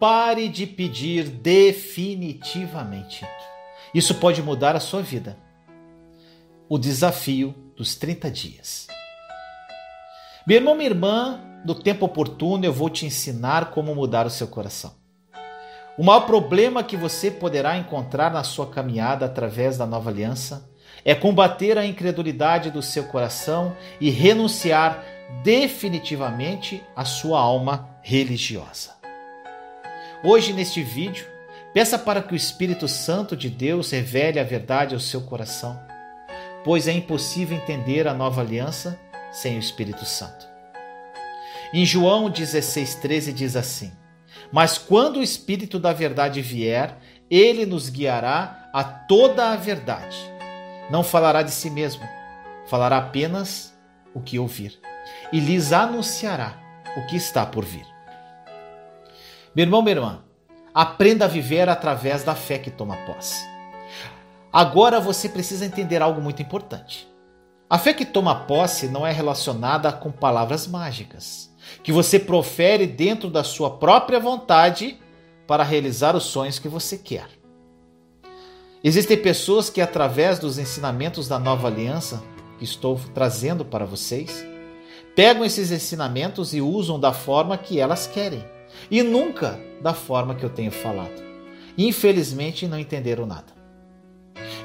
pare 0.00 0.48
de 0.48 0.66
pedir 0.66 1.24
definitivamente. 1.28 3.26
Isso 3.94 4.14
pode 4.14 4.42
mudar 4.42 4.74
a 4.74 4.80
sua 4.80 5.02
vida. 5.02 5.36
O 6.70 6.78
desafio 6.78 7.54
dos 7.76 7.94
30 7.96 8.30
dias. 8.30 8.86
Meu 10.46 10.56
irmão, 10.56 10.74
minha 10.74 10.88
irmã, 10.88 11.38
no 11.66 11.74
tempo 11.74 12.06
oportuno 12.06 12.64
eu 12.64 12.72
vou 12.72 12.88
te 12.88 13.04
ensinar 13.04 13.72
como 13.72 13.94
mudar 13.94 14.26
o 14.26 14.30
seu 14.30 14.48
coração. 14.48 14.94
O 15.98 16.02
maior 16.02 16.20
problema 16.20 16.82
que 16.82 16.96
você 16.96 17.30
poderá 17.30 17.76
encontrar 17.76 18.32
na 18.32 18.42
sua 18.42 18.70
caminhada 18.70 19.26
através 19.26 19.76
da 19.76 19.84
nova 19.84 20.08
aliança 20.08 20.70
é 21.04 21.14
combater 21.14 21.76
a 21.76 21.84
incredulidade 21.84 22.70
do 22.70 22.80
seu 22.80 23.04
coração 23.04 23.76
e 24.00 24.08
renunciar 24.08 25.04
definitivamente 25.44 26.82
à 26.96 27.04
sua 27.04 27.38
alma 27.38 27.98
religiosa. 28.02 28.99
Hoje, 30.22 30.52
neste 30.52 30.82
vídeo, 30.82 31.26
peça 31.72 31.98
para 31.98 32.22
que 32.22 32.34
o 32.34 32.36
Espírito 32.36 32.86
Santo 32.86 33.34
de 33.34 33.48
Deus 33.48 33.90
revele 33.90 34.38
a 34.38 34.44
verdade 34.44 34.92
ao 34.92 35.00
seu 35.00 35.22
coração, 35.22 35.80
pois 36.62 36.86
é 36.86 36.92
impossível 36.92 37.56
entender 37.56 38.06
a 38.06 38.12
nova 38.12 38.42
aliança 38.42 39.00
sem 39.32 39.56
o 39.56 39.58
Espírito 39.58 40.04
Santo. 40.04 40.46
Em 41.72 41.86
João 41.86 42.30
16,13 42.30 43.32
diz 43.32 43.56
assim: 43.56 43.92
Mas 44.52 44.76
quando 44.76 45.20
o 45.20 45.22
Espírito 45.22 45.78
da 45.78 45.94
verdade 45.94 46.42
vier, 46.42 46.98
ele 47.30 47.64
nos 47.64 47.88
guiará 47.88 48.68
a 48.74 48.84
toda 48.84 49.52
a 49.52 49.56
verdade. 49.56 50.18
Não 50.90 51.02
falará 51.02 51.40
de 51.42 51.50
si 51.50 51.70
mesmo, 51.70 52.06
falará 52.66 52.98
apenas 52.98 53.74
o 54.12 54.20
que 54.20 54.38
ouvir, 54.38 54.78
e 55.32 55.40
lhes 55.40 55.72
anunciará 55.72 56.58
o 56.94 57.06
que 57.06 57.16
está 57.16 57.46
por 57.46 57.64
vir. 57.64 57.86
Meu 59.54 59.64
irmão, 59.64 59.82
minha 59.82 59.96
irmã, 59.96 60.22
aprenda 60.72 61.24
a 61.24 61.28
viver 61.28 61.68
através 61.68 62.22
da 62.22 62.36
fé 62.36 62.56
que 62.56 62.70
toma 62.70 62.96
posse. 62.98 63.44
Agora 64.52 65.00
você 65.00 65.28
precisa 65.28 65.66
entender 65.66 66.00
algo 66.00 66.20
muito 66.20 66.40
importante. 66.40 67.08
A 67.68 67.76
fé 67.76 67.92
que 67.92 68.04
toma 68.04 68.46
posse 68.46 68.86
não 68.86 69.04
é 69.04 69.10
relacionada 69.10 69.92
com 69.92 70.12
palavras 70.12 70.68
mágicas, 70.68 71.52
que 71.82 71.90
você 71.90 72.16
profere 72.16 72.86
dentro 72.86 73.28
da 73.28 73.42
sua 73.42 73.70
própria 73.70 74.20
vontade 74.20 75.00
para 75.48 75.64
realizar 75.64 76.14
os 76.14 76.24
sonhos 76.24 76.60
que 76.60 76.68
você 76.68 76.96
quer. 76.96 77.26
Existem 78.84 79.16
pessoas 79.16 79.68
que, 79.68 79.80
através 79.80 80.38
dos 80.38 80.58
ensinamentos 80.58 81.26
da 81.26 81.40
nova 81.40 81.66
aliança 81.66 82.22
que 82.56 82.64
estou 82.64 83.00
trazendo 83.12 83.64
para 83.64 83.84
vocês, 83.84 84.46
pegam 85.16 85.44
esses 85.44 85.72
ensinamentos 85.72 86.54
e 86.54 86.60
usam 86.60 87.00
da 87.00 87.12
forma 87.12 87.58
que 87.58 87.80
elas 87.80 88.06
querem 88.06 88.44
e 88.90 89.02
nunca 89.02 89.60
da 89.80 89.94
forma 89.94 90.34
que 90.34 90.44
eu 90.44 90.50
tenho 90.50 90.70
falado. 90.70 91.22
Infelizmente, 91.76 92.66
não 92.66 92.78
entenderam 92.78 93.26
nada. 93.26 93.60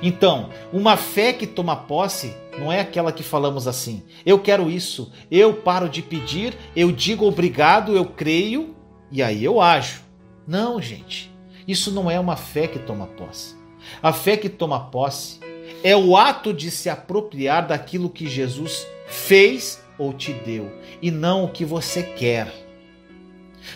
Então, 0.01 0.49
uma 0.73 0.97
fé 0.97 1.33
que 1.33 1.47
toma 1.47 1.75
posse 1.75 2.35
não 2.59 2.71
é 2.71 2.79
aquela 2.79 3.11
que 3.11 3.23
falamos 3.23 3.67
assim: 3.67 4.03
eu 4.25 4.39
quero 4.39 4.69
isso, 4.69 5.11
eu 5.31 5.53
paro 5.53 5.89
de 5.89 6.01
pedir, 6.01 6.55
eu 6.75 6.91
digo 6.91 7.25
obrigado, 7.25 7.95
eu 7.95 8.05
creio 8.05 8.75
e 9.11 9.23
aí 9.23 9.43
eu 9.43 9.61
ajo. 9.61 10.01
Não, 10.47 10.81
gente, 10.81 11.31
isso 11.67 11.91
não 11.91 12.09
é 12.09 12.19
uma 12.19 12.35
fé 12.35 12.67
que 12.67 12.79
toma 12.79 13.07
posse. 13.07 13.55
A 14.01 14.11
fé 14.11 14.35
que 14.35 14.49
toma 14.49 14.79
posse 14.79 15.39
é 15.83 15.95
o 15.95 16.17
ato 16.17 16.53
de 16.53 16.71
se 16.71 16.89
apropriar 16.89 17.67
daquilo 17.67 18.09
que 18.09 18.27
Jesus 18.27 18.87
fez 19.07 19.83
ou 19.97 20.11
te 20.13 20.33
deu 20.33 20.71
e 21.01 21.11
não 21.11 21.45
o 21.45 21.49
que 21.49 21.63
você 21.63 22.03
quer. 22.03 22.64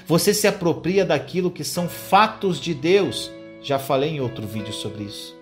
Você 0.06 0.34
se 0.34 0.48
apropria 0.48 1.06
daquilo 1.06 1.52
que 1.52 1.64
são 1.64 1.88
fatos 1.88 2.60
de 2.60 2.74
Deus. 2.74 3.32
Já 3.62 3.78
falei 3.78 4.12
em 4.12 4.22
outro 4.22 4.48
vídeo 4.48 4.74
sobre 4.74 5.04
isso. 5.04 5.38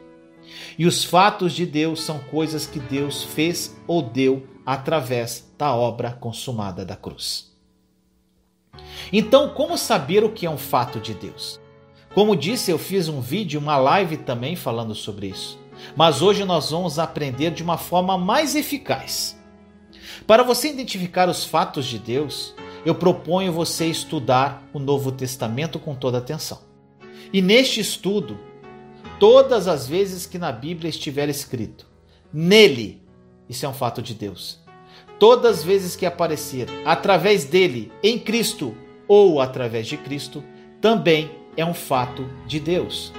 E 0.78 0.86
os 0.86 1.04
fatos 1.04 1.54
de 1.54 1.66
Deus 1.66 2.02
são 2.02 2.20
coisas 2.20 2.66
que 2.66 2.80
Deus 2.80 3.24
fez 3.24 3.76
ou 3.86 4.02
deu 4.02 4.48
através 4.66 5.52
da 5.58 5.74
obra 5.74 6.12
consumada 6.12 6.86
da 6.86 6.96
cruz. 6.96 7.56
Então, 9.12 9.50
como 9.50 9.78
saber 9.78 10.24
o 10.24 10.32
que 10.32 10.46
é 10.46 10.50
um 10.50 10.58
fato 10.58 11.00
de 11.00 11.14
Deus? 11.14 11.60
Como 12.14 12.36
disse, 12.36 12.72
eu 12.72 12.78
fiz 12.78 13.08
um 13.08 13.22
vídeo, 13.22 13.60
uma 13.60 13.78
live 13.78 14.18
também 14.18 14.56
falando 14.56 14.96
sobre 14.96 15.28
isso. 15.28 15.60
Mas 15.96 16.22
hoje 16.22 16.44
nós 16.44 16.72
vamos 16.72 16.98
aprender 16.98 17.52
de 17.52 17.64
uma 17.64 17.78
forma 17.78 18.18
mais 18.18 18.56
eficaz. 18.56 19.38
Para 20.26 20.44
você 20.44 20.70
identificar 20.70 21.30
os 21.30 21.46
fatos 21.46 21.86
de 21.86 22.00
Deus, 22.00 22.56
eu 22.88 22.96
proponho 22.96 23.52
você 23.52 23.86
estudar 23.86 24.66
o 24.72 24.80
Novo 24.80 25.12
Testamento 25.12 25.78
com 25.78 25.94
toda 25.94 26.20
atenção. 26.20 26.60
E 27.34 27.42
neste 27.42 27.82
estudo, 27.82 28.40
todas 29.20 29.68
as 29.68 29.86
vezes 29.86 30.26
que 30.26 30.38
na 30.38 30.54
Bíblia 30.54 30.88
estiver 30.88 31.28
escrito 31.28 31.86
nele, 32.32 33.02
isso 33.50 33.66
é 33.66 33.70
um 33.70 33.74
fato 33.74 34.02
de 34.02 34.14
Deus. 34.14 34.60
Todas 35.20 35.58
as 35.58 35.64
vezes 35.66 35.98
que 35.98 36.06
aparecer 36.06 36.70
através 36.86 37.44
dele, 37.44 37.92
em 38.02 38.18
Cristo 38.18 38.74
ou 39.06 39.42
através 39.42 39.86
de 39.86 39.98
Cristo, 39.98 40.42
também 40.80 41.30
é 41.58 41.66
um 41.66 41.74
fato 41.74 42.26
de 42.46 42.58
Deus. 42.58 43.12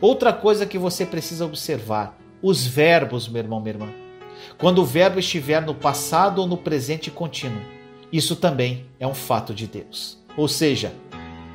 Outra 0.00 0.32
coisa 0.32 0.64
que 0.64 0.78
você 0.78 1.04
precisa 1.04 1.44
observar: 1.44 2.16
os 2.40 2.64
verbos, 2.64 3.28
meu 3.28 3.42
irmão, 3.42 3.58
minha 3.58 3.74
irmã. 3.74 3.88
Quando 4.56 4.82
o 4.82 4.84
verbo 4.84 5.18
estiver 5.18 5.60
no 5.60 5.74
passado 5.74 6.40
ou 6.42 6.46
no 6.46 6.56
presente 6.56 7.10
contínuo, 7.10 7.79
isso 8.12 8.36
também 8.36 8.86
é 8.98 9.06
um 9.06 9.14
fato 9.14 9.54
de 9.54 9.66
Deus. 9.66 10.18
Ou 10.36 10.48
seja, 10.48 10.94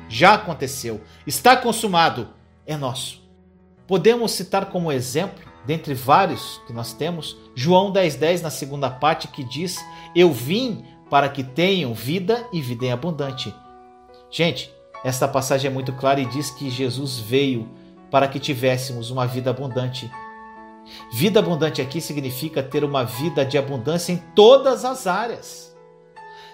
já 0.08 0.34
aconteceu, 0.34 1.00
está 1.26 1.56
consumado, 1.56 2.28
é 2.66 2.76
nosso. 2.76 3.22
Podemos 3.86 4.32
citar 4.32 4.66
como 4.66 4.90
exemplo, 4.90 5.44
dentre 5.64 5.94
vários 5.94 6.60
que 6.66 6.72
nós 6.72 6.92
temos, 6.92 7.36
João 7.54 7.92
10,10 7.92 8.18
10, 8.18 8.42
na 8.42 8.50
segunda 8.50 8.90
parte, 8.90 9.28
que 9.28 9.44
diz: 9.44 9.78
Eu 10.14 10.32
vim 10.32 10.84
para 11.10 11.28
que 11.28 11.44
tenham 11.44 11.94
vida 11.94 12.46
e 12.52 12.60
vida 12.60 12.86
em 12.86 12.92
abundante. 12.92 13.54
Gente, 14.30 14.72
esta 15.04 15.28
passagem 15.28 15.70
é 15.70 15.72
muito 15.72 15.92
clara 15.92 16.20
e 16.20 16.26
diz 16.26 16.50
que 16.50 16.68
Jesus 16.68 17.18
veio 17.18 17.68
para 18.10 18.26
que 18.28 18.40
tivéssemos 18.40 19.10
uma 19.10 19.26
vida 19.26 19.50
abundante. 19.50 20.10
Vida 21.12 21.40
abundante 21.40 21.82
aqui 21.82 22.00
significa 22.00 22.62
ter 22.62 22.84
uma 22.84 23.04
vida 23.04 23.44
de 23.44 23.58
abundância 23.58 24.12
em 24.12 24.16
todas 24.34 24.84
as 24.84 25.06
áreas. 25.06 25.75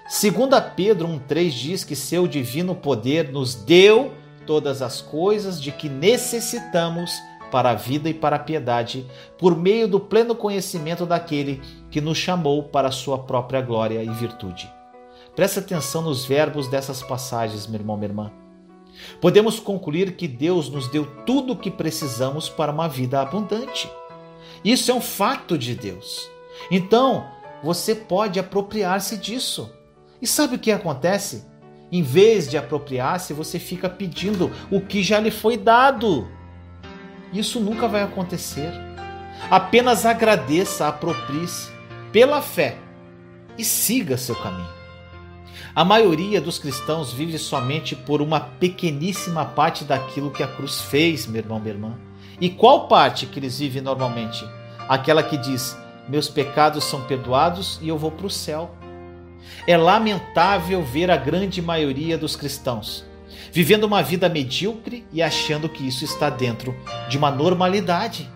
Segunda 0.09 0.61
Pedro 0.61 1.07
1:3 1.09 1.51
diz 1.51 1.85
que 1.85 1.97
seu 1.97 2.27
divino 2.27 2.75
poder 2.75 3.31
nos 3.31 3.55
deu 3.55 4.13
todas 4.47 4.83
as 4.83 5.01
coisas 5.01 5.61
de 5.61 5.71
que 5.71 5.89
necessitamos 5.89 7.13
para 7.51 7.71
a 7.71 7.75
vida 7.75 8.09
e 8.09 8.15
para 8.15 8.37
a 8.37 8.39
piedade, 8.39 9.07
por 9.39 9.57
meio 9.57 9.87
do 9.87 10.01
pleno 10.01 10.35
conhecimento 10.35 11.05
daquele 11.05 11.61
que 11.91 12.01
nos 12.01 12.17
chamou 12.17 12.65
para 12.65 12.89
a 12.89 12.93
sua 12.93 13.19
própria 13.19 13.61
glória 13.61 14.03
e 14.03 14.09
virtude. 14.09 14.73
Preste 15.37 15.59
atenção 15.59 16.03
nos 16.03 16.25
verbos 16.25 16.67
dessas 16.67 17.03
passagens, 17.03 17.67
meu 17.67 17.81
irmão, 17.81 17.97
minha 17.97 18.09
irmã. 18.09 18.33
Podemos 19.21 19.61
concluir 19.61 20.17
que 20.17 20.27
Deus 20.27 20.69
nos 20.69 20.89
deu 20.89 21.07
tudo 21.25 21.53
o 21.53 21.57
que 21.57 21.71
precisamos 21.71 22.49
para 22.49 22.73
uma 22.73 22.89
vida 22.89 23.21
abundante. 23.21 23.91
Isso 24.65 24.91
é 24.91 24.95
um 24.95 25.01
fato 25.01 25.57
de 25.57 25.75
Deus. 25.75 26.29
Então, 26.71 27.27
você 27.62 27.95
pode 27.95 28.39
apropriar-se 28.39 29.17
disso. 29.17 29.71
E 30.22 30.27
sabe 30.27 30.55
o 30.55 30.59
que 30.59 30.71
acontece? 30.71 31.44
Em 31.91 32.00
vez 32.00 32.49
de 32.49 32.56
apropriar-se, 32.56 33.34
você 33.34 33.59
fica 33.59 33.91
pedindo 33.91 34.53
o 34.71 34.81
que 34.81 35.03
já 35.03 35.19
lhe 35.19 35.33
foi 35.33 35.56
dado. 35.59 36.28
Isso 37.33 37.59
nunca 37.59 37.88
vai 37.88 38.03
acontecer. 38.03 38.71
Apenas 39.50 40.06
agradeça, 40.06 40.87
aproprie-se 40.87 41.72
pela 42.12 42.41
fé 42.41 42.78
e 43.59 43.65
siga 43.65 44.16
seu 44.16 44.37
caminho. 44.37 44.71
A 45.75 45.84
maioria 45.84 46.41
dos 46.41 46.59
cristãos 46.59 47.12
vive 47.12 47.37
somente 47.38 47.97
por 47.97 48.23
uma 48.23 48.38
pequeníssima 48.38 49.44
parte 49.44 49.85
daquilo 49.85 50.31
que 50.31 50.43
a 50.43 50.49
cruz 50.49 50.81
fez, 50.82 51.26
meu 51.26 51.41
irmão, 51.41 51.58
minha 51.58 51.75
irmã. 51.75 51.99
E 52.41 52.49
qual 52.49 52.87
parte 52.87 53.26
que 53.26 53.38
eles 53.38 53.58
vivem 53.58 53.82
normalmente? 53.82 54.47
Aquela 54.88 55.23
que 55.23 55.37
diz: 55.37 55.76
Meus 56.08 56.29
pecados 56.29 56.85
são 56.85 57.02
perdoados 57.02 57.79
e 57.82 57.88
eu 57.88 57.99
vou 57.99 58.11
para 58.11 58.26
o 58.26 58.31
céu. 58.31 58.75
É 59.67 59.77
lamentável 59.77 60.83
ver 60.83 61.11
a 61.11 61.17
grande 61.17 61.61
maioria 61.62 62.17
dos 62.19 62.37
cristãos 62.37 63.05
vivendo 63.53 63.85
uma 63.85 64.03
vida 64.03 64.31
medíocre 64.31 65.05
e 65.12 65.23
achando 65.23 65.69
que 65.69 65.87
isso 65.87 66.05
está 66.05 66.31
dentro 66.31 66.75
de 67.09 67.19
uma 67.19 67.31
normalidade. 67.31 68.29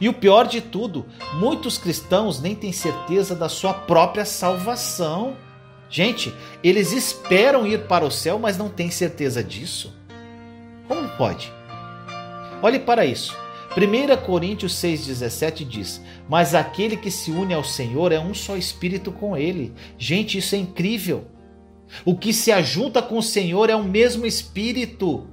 E 0.00 0.08
o 0.08 0.14
pior 0.14 0.46
de 0.46 0.60
tudo, 0.60 1.04
muitos 1.34 1.76
cristãos 1.76 2.40
nem 2.40 2.54
têm 2.54 2.72
certeza 2.72 3.34
da 3.34 3.48
sua 3.48 3.74
própria 3.74 4.24
salvação. 4.24 5.36
Gente, 5.90 6.32
eles 6.62 6.92
esperam 6.92 7.66
ir 7.66 7.86
para 7.86 8.04
o 8.04 8.10
céu, 8.10 8.38
mas 8.38 8.56
não 8.56 8.68
têm 8.68 8.90
certeza 8.90 9.42
disso. 9.42 9.92
Como 10.86 11.08
pode? 11.16 11.52
Olhe 12.62 12.78
para 12.78 13.04
isso. 13.04 13.36
1 13.76 14.24
Coríntios 14.24 14.74
6,17 14.74 15.64
diz: 15.66 16.00
Mas 16.28 16.54
aquele 16.54 16.96
que 16.96 17.10
se 17.10 17.30
une 17.30 17.54
ao 17.54 17.64
Senhor 17.64 18.12
é 18.12 18.20
um 18.20 18.34
só 18.34 18.56
espírito 18.56 19.10
com 19.10 19.36
ele. 19.36 19.72
Gente, 19.96 20.38
isso 20.38 20.54
é 20.54 20.58
incrível. 20.58 21.26
O 22.04 22.16
que 22.16 22.32
se 22.32 22.50
ajunta 22.50 23.02
com 23.02 23.18
o 23.18 23.22
Senhor 23.22 23.70
é 23.70 23.76
o 23.76 23.84
mesmo 23.84 24.26
espírito. 24.26 25.26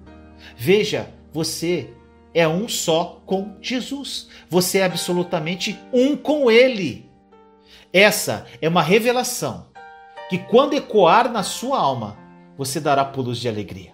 Veja, 0.57 1.09
você 1.31 1.89
é 2.33 2.47
um 2.47 2.67
só 2.67 3.21
com 3.25 3.55
Jesus. 3.61 4.27
Você 4.49 4.79
é 4.79 4.85
absolutamente 4.85 5.77
um 5.91 6.15
com 6.15 6.49
Ele. 6.49 7.09
Essa 7.91 8.45
é 8.61 8.67
uma 8.67 8.83
revelação 8.83 9.67
que, 10.29 10.37
quando 10.37 10.75
ecoar 10.75 11.31
na 11.31 11.43
sua 11.43 11.79
alma, 11.79 12.17
você 12.57 12.79
dará 12.79 13.03
pulos 13.03 13.39
de 13.39 13.47
alegria. 13.47 13.93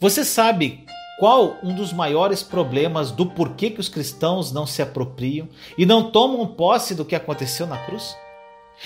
Você 0.00 0.24
sabe 0.24 0.86
qual 1.18 1.58
um 1.64 1.74
dos 1.74 1.92
maiores 1.92 2.44
problemas 2.44 3.10
do 3.10 3.26
porquê 3.26 3.70
que 3.70 3.80
os 3.80 3.88
cristãos 3.88 4.52
não 4.52 4.64
se 4.64 4.80
apropriam 4.80 5.48
e 5.76 5.84
não 5.84 6.12
tomam 6.12 6.46
posse 6.46 6.94
do 6.94 7.04
que 7.04 7.16
aconteceu 7.16 7.66
na 7.66 7.76
cruz? 7.76 8.16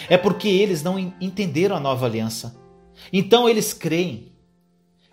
É 0.08 0.16
porque 0.16 0.48
eles 0.48 0.82
não 0.82 0.98
entenderam 0.98 1.76
a 1.76 1.80
nova 1.80 2.06
aliança. 2.06 2.56
Então 3.12 3.46
eles 3.46 3.74
creem 3.74 4.32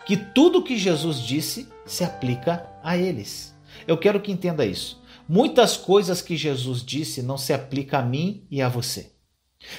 que 0.05 0.15
tudo 0.15 0.63
que 0.63 0.77
Jesus 0.77 1.21
disse 1.21 1.67
se 1.85 2.05
aplica 2.05 2.69
a 2.81 2.95
eles. 2.95 3.53
Eu 3.85 3.97
quero 3.97 4.21
que 4.21 4.31
entenda 4.31 4.65
isso. 4.65 5.01
Muitas 5.27 5.75
coisas 5.75 6.21
que 6.21 6.37
Jesus 6.37 6.81
disse 6.81 7.21
não 7.21 7.37
se 7.37 7.51
aplicam 7.51 7.99
a 7.99 8.03
mim 8.03 8.47
e 8.49 8.61
a 8.61 8.69
você. 8.69 9.11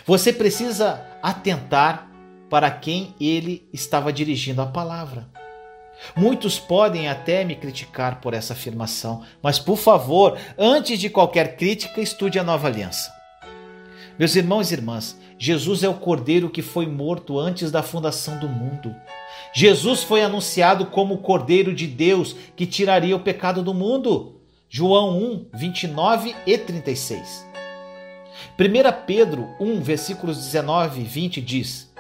Você 0.05 0.31
precisa 0.31 1.07
atentar 1.23 2.11
para 2.51 2.71
quem 2.71 3.15
ele 3.19 3.67
estava 3.73 4.13
dirigindo 4.13 4.61
a 4.61 4.67
palavra. 4.67 5.40
Muitos 6.17 6.59
podem 6.59 7.09
até 7.09 7.45
me 7.45 7.55
criticar 7.55 8.21
por 8.21 8.35
essa 8.35 8.53
afirmação, 8.53 9.23
mas 9.43 9.59
por 9.59 9.77
favor, 9.77 10.39
antes 10.59 10.99
de 10.99 11.11
qualquer 11.11 11.57
crítica, 11.57 12.01
estude 12.01 12.39
a 12.39 12.45
nova 12.45 12.69
aliança. 12.69 13.13
Meus 14.19 14.37
irmãos 14.37 14.71
e 14.71 14.75
irmãs, 14.75 15.19
Jesus 15.39 15.83
é 15.83 15.89
o 15.89 15.95
cordeiro 15.95 16.51
que 16.51 16.61
foi 16.61 16.87
morto 16.87 17.39
antes 17.39 17.71
da 17.71 17.83
fundação 17.83 18.39
do 18.39 18.49
mundo. 18.49 18.95
Jesus 19.55 20.03
foi 20.03 20.23
anunciado 20.23 20.87
como 20.87 21.15
o 21.15 21.19
cordeiro 21.19 21.75
de 21.75 21.87
Deus 21.87 22.37
que 22.55 22.67
tiraria 22.67 23.17
o 23.17 23.21
pecado 23.21 23.63
do 23.63 23.73
mundo. 23.73 24.41
João 24.69 25.19
1, 25.19 25.47
29 25.55 26.37
e 26.47 26.59
36. 26.59 27.47
1 28.59 29.07
Pedro 29.07 29.49
1, 29.59 29.81
versículos 29.81 30.37
19 30.37 31.01
e 31.01 31.05
20 31.05 31.41
diz 31.41 31.91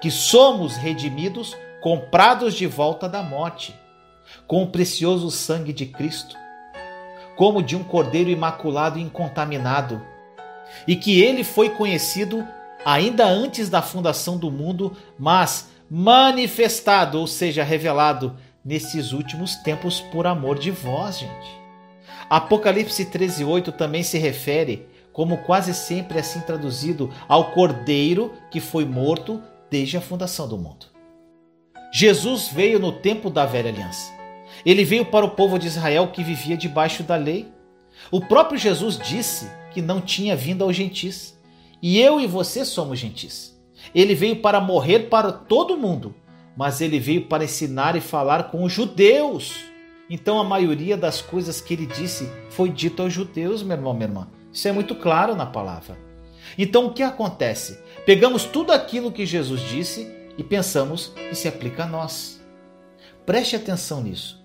que 0.00 0.10
somos 0.10 0.76
redimidos 0.76 1.56
comprados 1.82 2.54
de 2.54 2.64
volta 2.64 3.08
da 3.08 3.24
morte, 3.24 3.74
com 4.46 4.62
o 4.62 4.68
precioso 4.68 5.32
sangue 5.32 5.72
de 5.72 5.84
Cristo, 5.84 6.36
como 7.36 7.60
de 7.60 7.74
um 7.74 7.82
cordeiro 7.82 8.30
imaculado 8.30 9.00
e 9.00 9.02
incontaminado, 9.02 10.00
e 10.86 10.94
que 10.94 11.20
ele 11.20 11.42
foi 11.42 11.70
conhecido 11.70 12.46
ainda 12.84 13.26
antes 13.26 13.68
da 13.68 13.82
fundação 13.82 14.38
do 14.38 14.48
mundo, 14.48 14.96
mas 15.18 15.70
manifestado, 15.90 17.18
ou 17.18 17.26
seja, 17.26 17.64
revelado 17.64 18.36
nesses 18.64 19.12
últimos 19.12 19.56
tempos 19.56 20.00
por 20.00 20.24
amor 20.24 20.60
de 20.60 20.70
vós, 20.70 21.18
gente. 21.18 21.60
Apocalipse 22.30 23.04
13:8 23.06 23.72
também 23.72 24.04
se 24.04 24.18
refere, 24.18 24.86
como 25.12 25.38
quase 25.38 25.74
sempre 25.74 26.18
é 26.18 26.20
assim 26.20 26.40
traduzido, 26.42 27.12
ao 27.28 27.50
cordeiro 27.50 28.32
que 28.52 28.60
foi 28.60 28.84
morto 28.84 29.42
desde 29.68 29.96
a 29.96 30.00
fundação 30.00 30.46
do 30.48 30.56
mundo. 30.56 30.91
Jesus 31.94 32.48
veio 32.48 32.78
no 32.78 32.90
tempo 32.90 33.28
da 33.28 33.44
velha 33.44 33.68
aliança. 33.68 34.10
Ele 34.64 34.82
veio 34.82 35.04
para 35.04 35.26
o 35.26 35.32
povo 35.32 35.58
de 35.58 35.66
Israel 35.66 36.08
que 36.08 36.24
vivia 36.24 36.56
debaixo 36.56 37.02
da 37.02 37.16
lei. 37.16 37.46
O 38.10 38.18
próprio 38.18 38.58
Jesus 38.58 38.96
disse 38.96 39.50
que 39.72 39.82
não 39.82 40.00
tinha 40.00 40.34
vindo 40.34 40.64
aos 40.64 40.74
gentis. 40.74 41.38
E 41.82 42.00
eu 42.00 42.18
e 42.18 42.26
você 42.26 42.64
somos 42.64 42.98
gentis. 42.98 43.60
Ele 43.94 44.14
veio 44.14 44.36
para 44.36 44.58
morrer 44.58 45.10
para 45.10 45.30
todo 45.30 45.76
mundo, 45.76 46.14
mas 46.56 46.80
ele 46.80 46.98
veio 46.98 47.26
para 47.26 47.44
ensinar 47.44 47.94
e 47.94 48.00
falar 48.00 48.44
com 48.44 48.64
os 48.64 48.72
judeus. 48.72 49.56
Então 50.08 50.40
a 50.40 50.44
maioria 50.44 50.96
das 50.96 51.20
coisas 51.20 51.60
que 51.60 51.74
ele 51.74 51.84
disse 51.84 52.26
foi 52.48 52.70
dito 52.70 53.02
aos 53.02 53.12
judeus, 53.12 53.62
meu 53.62 53.76
irmão, 53.76 53.92
minha 53.92 54.06
irmã. 54.06 54.28
Isso 54.50 54.66
é 54.66 54.72
muito 54.72 54.94
claro 54.94 55.36
na 55.36 55.44
palavra. 55.44 55.98
Então 56.56 56.86
o 56.86 56.92
que 56.94 57.02
acontece? 57.02 57.78
Pegamos 58.06 58.44
tudo 58.44 58.72
aquilo 58.72 59.12
que 59.12 59.26
Jesus 59.26 59.60
disse 59.68 60.21
e 60.36 60.42
pensamos 60.42 61.12
que 61.28 61.34
se 61.34 61.48
aplica 61.48 61.84
a 61.84 61.86
nós. 61.86 62.40
Preste 63.24 63.56
atenção 63.56 64.02
nisso. 64.02 64.42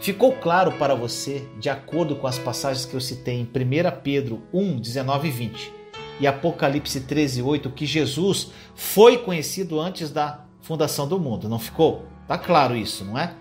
Ficou 0.00 0.32
claro 0.32 0.72
para 0.72 0.94
você, 0.94 1.46
de 1.60 1.70
acordo 1.70 2.16
com 2.16 2.26
as 2.26 2.38
passagens 2.38 2.84
que 2.84 2.94
eu 2.94 3.00
citei 3.00 3.36
em 3.36 3.44
1 3.44 4.00
Pedro 4.02 4.42
1, 4.52 4.80
19 4.80 5.28
e 5.28 5.30
20 5.30 5.72
e 6.20 6.26
Apocalipse 6.26 7.00
13, 7.00 7.42
8, 7.42 7.70
que 7.70 7.86
Jesus 7.86 8.50
foi 8.74 9.18
conhecido 9.18 9.80
antes 9.80 10.10
da 10.10 10.44
fundação 10.60 11.08
do 11.08 11.18
mundo, 11.18 11.48
não 11.48 11.58
ficou? 11.58 12.04
Tá 12.26 12.38
claro 12.38 12.76
isso, 12.76 13.04
não 13.04 13.18
é? 13.18 13.34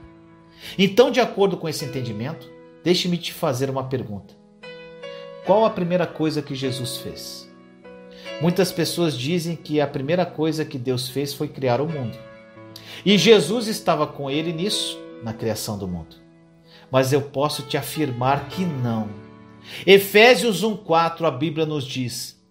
Então, 0.77 1.11
de 1.11 1.19
acordo 1.19 1.57
com 1.57 1.67
esse 1.67 1.85
entendimento, 1.85 2.49
deixe-me 2.83 3.17
te 3.17 3.33
fazer 3.33 3.69
uma 3.69 3.83
pergunta. 3.83 4.35
Qual 5.45 5.65
a 5.65 5.69
primeira 5.69 6.05
coisa 6.05 6.41
que 6.41 6.55
Jesus 6.55 6.97
fez? 6.97 7.50
Muitas 8.41 8.71
pessoas 8.71 9.15
dizem 9.15 9.55
que 9.55 9.79
a 9.79 9.85
primeira 9.85 10.25
coisa 10.25 10.65
que 10.65 10.79
Deus 10.79 11.07
fez 11.07 11.31
foi 11.33 11.47
criar 11.47 11.79
o 11.79 11.87
mundo. 11.87 12.17
E 13.05 13.17
Jesus 13.17 13.67
estava 13.67 14.07
com 14.07 14.31
ele 14.31 14.51
nisso, 14.51 14.99
na 15.23 15.31
criação 15.31 15.77
do 15.77 15.87
mundo. 15.87 16.15
Mas 16.89 17.13
eu 17.13 17.21
posso 17.21 17.61
te 17.63 17.77
afirmar 17.77 18.49
que 18.49 18.65
não. 18.65 19.09
Efésios 19.85 20.63
1:4 20.63 21.25
a 21.25 21.31
Bíblia 21.31 21.67
nos 21.67 21.85
diz: 21.85 22.41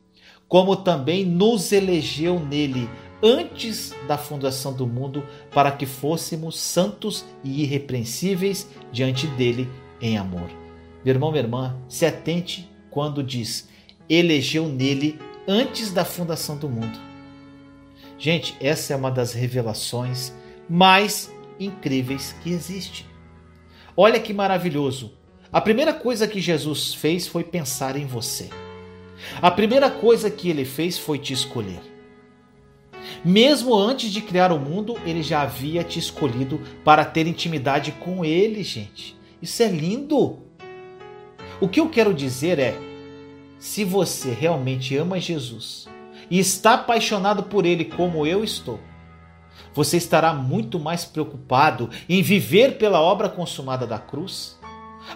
como 0.47 0.77
também 0.77 1.25
nos 1.25 1.73
elegeu 1.73 2.39
nele 2.39 2.89
antes 3.23 3.95
da 4.09 4.17
fundação 4.17 4.73
do 4.73 4.87
mundo, 4.87 5.25
para 5.53 5.73
que 5.73 5.87
fôssemos 5.87 6.59
santos 6.59 7.25
e 7.45 7.63
irrepreensíveis 7.63 8.69
diante 8.91 9.27
dele 9.27 9.69
em 10.01 10.17
amor. 10.17 10.51
Meu 11.05 11.15
irmão, 11.15 11.31
minha 11.31 11.43
irmã, 11.43 11.77
se 11.89 12.07
atente 12.07 12.71
quando 12.91 13.23
diz 13.23 13.69
elegeu 14.11 14.67
nele 14.67 15.21
antes 15.47 15.93
da 15.93 16.05
fundação 16.05 16.57
do 16.57 16.69
mundo. 16.69 16.99
Gente, 18.19 18.57
essa 18.61 18.93
é 18.93 18.97
uma 18.97 19.11
das 19.11 19.33
revelações 19.33 20.33
mais 20.69 21.33
incríveis 21.59 22.35
que 22.43 22.51
existe. 22.51 23.07
Olha 23.97 24.21
que 24.21 24.33
maravilhoso. 24.33 25.13
A 25.53 25.61
primeira 25.61 25.93
coisa 25.93 26.29
que 26.29 26.41
Jesus 26.41 26.95
fez 26.95 27.27
foi 27.27 27.43
pensar 27.43 27.97
em 27.97 28.07
você. 28.07 28.49
A 29.43 29.51
primeira 29.51 29.91
coisa 29.91 30.31
que 30.31 30.49
ele 30.49 30.65
fez 30.65 30.97
foi 30.97 31.19
te 31.19 31.33
escolher. 31.33 31.81
Mesmo 33.25 33.75
antes 33.75 34.11
de 34.13 34.21
criar 34.21 34.53
o 34.53 34.59
mundo, 34.59 34.97
ele 35.05 35.23
já 35.23 35.43
havia 35.43 35.83
te 35.83 35.99
escolhido 35.99 36.61
para 36.85 37.05
ter 37.05 37.27
intimidade 37.27 37.93
com 37.93 38.25
ele, 38.25 38.63
gente. 38.63 39.17
Isso 39.43 39.63
é 39.63 39.69
lindo. 39.69 40.39
O 41.61 41.69
que 41.69 41.81
eu 41.81 41.89
quero 41.89 42.15
dizer 42.15 42.59
é: 42.59 42.75
se 43.61 43.85
você 43.85 44.31
realmente 44.31 44.97
ama 44.97 45.21
Jesus 45.21 45.87
e 46.31 46.39
está 46.39 46.75
apaixonado 46.75 47.43
por 47.43 47.67
Ele 47.67 47.85
como 47.85 48.27
eu 48.27 48.43
estou, 48.43 48.81
você 49.75 49.99
estará 49.99 50.33
muito 50.33 50.81
mais 50.81 51.05
preocupado 51.05 51.91
em 52.09 52.23
viver 52.23 52.79
pela 52.79 53.01
obra 53.01 53.29
consumada 53.29 53.87
da 53.87 53.99
cruz, 53.99 54.59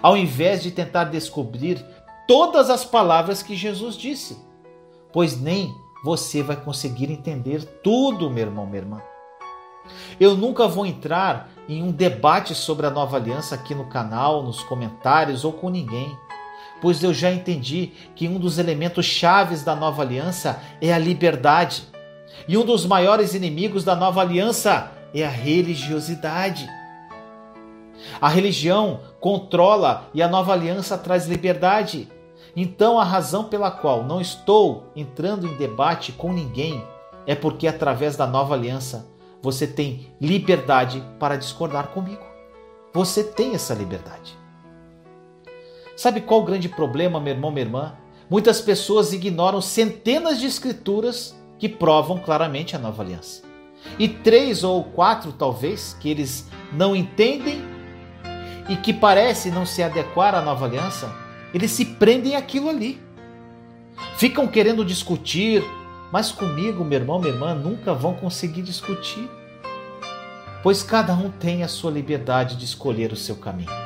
ao 0.02 0.14
invés 0.14 0.62
de 0.62 0.70
tentar 0.70 1.04
descobrir 1.04 1.84
todas 2.28 2.68
as 2.68 2.84
palavras 2.84 3.42
que 3.42 3.56
Jesus 3.56 3.96
disse, 3.96 4.36
pois 5.10 5.40
nem 5.40 5.74
você 6.04 6.42
vai 6.42 6.56
conseguir 6.56 7.10
entender 7.10 7.64
tudo, 7.82 8.30
meu 8.30 8.44
irmão, 8.44 8.66
minha 8.66 8.78
irmã. 8.78 9.02
Eu 10.20 10.36
nunca 10.36 10.68
vou 10.68 10.84
entrar 10.84 11.48
em 11.66 11.82
um 11.82 11.90
debate 11.90 12.54
sobre 12.54 12.86
a 12.86 12.90
nova 12.90 13.16
aliança 13.16 13.54
aqui 13.54 13.74
no 13.74 13.86
canal, 13.86 14.42
nos 14.42 14.62
comentários 14.62 15.44
ou 15.44 15.52
com 15.52 15.70
ninguém 15.70 16.14
pois 16.84 17.02
eu 17.02 17.14
já 17.14 17.32
entendi 17.32 17.92
que 18.14 18.28
um 18.28 18.38
dos 18.38 18.58
elementos 18.58 19.06
chaves 19.06 19.64
da 19.64 19.74
nova 19.74 20.02
aliança 20.02 20.60
é 20.82 20.92
a 20.92 20.98
liberdade. 20.98 21.84
E 22.46 22.58
um 22.58 22.62
dos 22.62 22.84
maiores 22.84 23.32
inimigos 23.32 23.84
da 23.84 23.96
nova 23.96 24.20
aliança 24.20 24.92
é 25.14 25.24
a 25.24 25.30
religiosidade. 25.30 26.68
A 28.20 28.28
religião 28.28 29.00
controla 29.18 30.10
e 30.12 30.22
a 30.22 30.28
nova 30.28 30.52
aliança 30.52 30.98
traz 30.98 31.26
liberdade. 31.26 32.06
Então, 32.54 33.00
a 33.00 33.04
razão 33.04 33.44
pela 33.44 33.70
qual 33.70 34.04
não 34.04 34.20
estou 34.20 34.92
entrando 34.94 35.46
em 35.46 35.56
debate 35.56 36.12
com 36.12 36.34
ninguém 36.34 36.84
é 37.26 37.34
porque, 37.34 37.66
através 37.66 38.14
da 38.14 38.26
nova 38.26 38.52
aliança, 38.52 39.08
você 39.40 39.66
tem 39.66 40.14
liberdade 40.20 41.02
para 41.18 41.36
discordar 41.36 41.86
comigo. 41.88 42.26
Você 42.92 43.24
tem 43.24 43.54
essa 43.54 43.72
liberdade. 43.72 44.43
Sabe 45.96 46.20
qual 46.20 46.40
o 46.40 46.44
grande 46.44 46.68
problema, 46.68 47.20
meu 47.20 47.34
irmão, 47.34 47.50
minha 47.50 47.64
irmã? 47.64 47.94
Muitas 48.28 48.60
pessoas 48.60 49.12
ignoram 49.12 49.60
centenas 49.60 50.40
de 50.40 50.46
escrituras 50.46 51.38
que 51.58 51.68
provam 51.68 52.18
claramente 52.18 52.74
a 52.74 52.78
nova 52.78 53.02
aliança. 53.02 53.42
E 53.98 54.08
três 54.08 54.64
ou 54.64 54.82
quatro, 54.82 55.32
talvez, 55.32 55.96
que 56.00 56.08
eles 56.08 56.48
não 56.72 56.96
entendem 56.96 57.62
e 58.68 58.76
que 58.76 58.92
parecem 58.92 59.52
não 59.52 59.64
se 59.66 59.82
adequar 59.82 60.34
à 60.34 60.40
nova 60.40 60.64
aliança, 60.64 61.14
eles 61.52 61.70
se 61.70 61.84
prendem 61.84 62.34
aquilo 62.34 62.68
ali. 62.68 63.00
Ficam 64.16 64.48
querendo 64.48 64.84
discutir, 64.84 65.62
mas 66.10 66.32
comigo, 66.32 66.82
meu 66.82 66.98
irmão, 66.98 67.20
minha 67.20 67.32
irmã, 67.32 67.54
nunca 67.54 67.94
vão 67.94 68.14
conseguir 68.14 68.62
discutir. 68.62 69.28
pois 70.62 70.82
cada 70.82 71.12
um 71.12 71.30
tem 71.30 71.62
a 71.62 71.68
sua 71.68 71.90
liberdade 71.90 72.56
de 72.56 72.64
escolher 72.64 73.12
o 73.12 73.16
seu 73.16 73.36
caminho. 73.36 73.83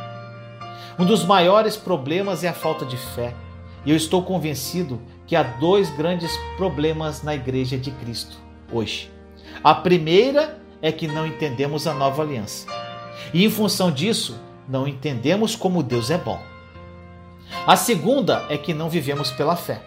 Um 0.99 1.05
dos 1.05 1.25
maiores 1.25 1.77
problemas 1.77 2.43
é 2.43 2.49
a 2.49 2.53
falta 2.53 2.85
de 2.85 2.97
fé, 2.97 3.33
e 3.87 3.91
eu 3.91 3.97
estou 3.97 4.21
convencido 4.25 5.01
que 5.29 5.37
há 5.37 5.45
dois 5.45 5.89
grandes 5.91 6.37
problemas 6.57 7.23
na 7.23 7.37
Igreja 7.37 7.79
de 7.79 7.93
Cristo 7.93 8.37
hoje. 8.73 9.09
A 9.63 9.75
primeira 9.77 10.59
é 10.83 10.91
que 10.91 11.07
não 11.07 11.25
entendemos 11.25 11.87
a 11.87 11.95
nova 11.95 12.23
aliança, 12.23 12.67
e 13.33 13.45
em 13.45 13.51
função 13.51 13.93
disso, 13.93 14.41
não 14.69 14.89
entendemos 14.89 15.55
como 15.55 15.85
Deus 15.85 16.11
é 16.11 16.19
bom. 16.19 16.41
A 17.65 17.77
segunda 17.77 18.45
é 18.49 18.59
que 18.59 18.75
não 18.75 18.91
vivemos 18.91 19.31
pela 19.31 19.55
fé. 19.55 19.81